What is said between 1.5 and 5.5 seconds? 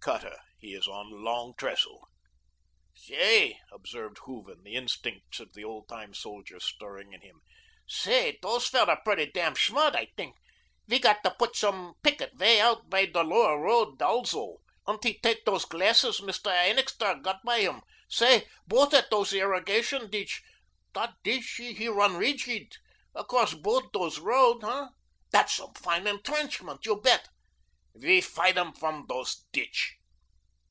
Trestle." "Say," observed Hooven, the instincts